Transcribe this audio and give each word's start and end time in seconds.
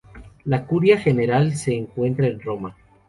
La 0.45 0.65
curia 0.65 0.97
general 0.97 1.53
se 1.55 1.75
encuentra 1.75 2.25
en 2.25 2.39
Roma. 2.41 2.75